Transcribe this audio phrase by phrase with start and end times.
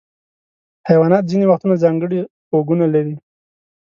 [0.89, 2.19] حیوانات ځینې وختونه ځانګړي
[2.51, 3.15] غوږونه لري.